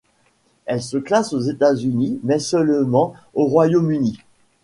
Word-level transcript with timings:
Elle 0.65 0.81
se 0.81 0.97
classe 0.97 1.31
aux 1.31 1.41
États-Unis, 1.41 2.19
mais 2.23 2.39
seulement 2.39 3.13
au 3.35 3.45
Royaume-Uni. 3.45 4.17